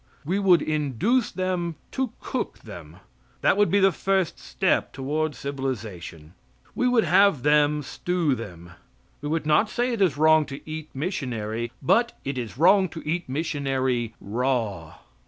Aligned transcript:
We 0.25 0.39
would 0.39 0.63
induce 0.63 1.29
them 1.29 1.75
to 1.91 2.11
cook 2.19 2.57
them. 2.63 2.95
That 3.41 3.55
would 3.55 3.69
be 3.69 3.79
the 3.79 3.91
first 3.91 4.39
step 4.39 4.91
toward 4.93 5.35
civilization. 5.35 6.33
We 6.73 6.87
would 6.87 7.03
have 7.03 7.43
them 7.43 7.83
stew 7.83 8.33
them. 8.33 8.71
We 9.21 9.29
would 9.29 9.45
not 9.45 9.69
say 9.69 9.93
it 9.93 10.01
is 10.01 10.17
wrong 10.17 10.47
to 10.47 10.67
eat 10.67 10.89
missionary, 10.95 11.71
but 11.83 12.17
it 12.25 12.39
is 12.39 12.57
wrong 12.57 12.89
to 12.89 13.07
eat 13.07 13.29
missionary 13.29 14.15
raw. 14.19 14.95